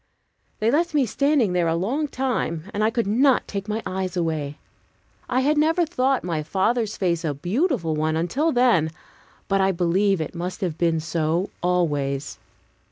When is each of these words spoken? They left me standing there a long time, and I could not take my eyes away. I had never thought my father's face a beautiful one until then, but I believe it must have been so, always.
They 0.57 0.71
left 0.71 0.95
me 0.95 1.05
standing 1.05 1.53
there 1.53 1.67
a 1.67 1.75
long 1.75 2.07
time, 2.07 2.63
and 2.73 2.83
I 2.83 2.89
could 2.89 3.05
not 3.05 3.47
take 3.47 3.67
my 3.67 3.83
eyes 3.85 4.17
away. 4.17 4.57
I 5.29 5.41
had 5.41 5.59
never 5.59 5.85
thought 5.85 6.23
my 6.23 6.41
father's 6.41 6.97
face 6.97 7.23
a 7.23 7.35
beautiful 7.35 7.95
one 7.95 8.15
until 8.15 8.51
then, 8.51 8.89
but 9.47 9.61
I 9.61 9.71
believe 9.71 10.19
it 10.19 10.33
must 10.33 10.61
have 10.61 10.75
been 10.79 10.99
so, 10.99 11.51
always. 11.61 12.39